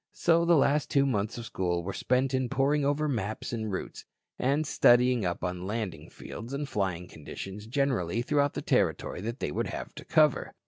So 0.13 0.45
the 0.45 0.57
last 0.57 0.89
two 0.89 1.05
months 1.05 1.37
of 1.37 1.45
school 1.45 1.83
were 1.83 1.93
spent 1.93 2.33
in 2.33 2.49
poring 2.49 2.83
over 2.83 3.07
maps 3.07 3.53
and 3.53 3.71
routes, 3.71 4.03
and 4.39 4.61
in 4.61 4.63
studying 4.63 5.25
up 5.25 5.43
on 5.43 5.67
landing 5.67 6.09
fields 6.09 6.53
and 6.53 6.67
flying 6.67 7.07
conditions 7.07 7.67
generally 7.67 8.23
throughout 8.23 8.55
the 8.55 8.63
territory 8.63 9.21
they 9.21 9.51
would 9.51 9.67
have 9.67 9.93
to 9.93 10.03
cover. 10.03 10.55